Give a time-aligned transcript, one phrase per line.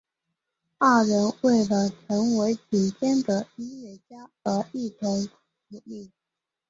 [0.79, 5.29] 二人为了成为顶尖的音乐家而一同
[5.67, 6.11] 努力。